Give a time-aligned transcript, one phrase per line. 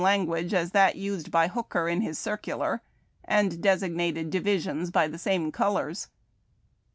[0.01, 2.81] language as that used by Hooker in his circular,
[3.23, 6.07] and desig nated divisions by the same colors.